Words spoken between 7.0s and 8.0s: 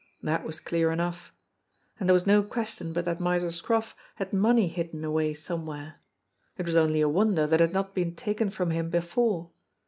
a wonder that it had not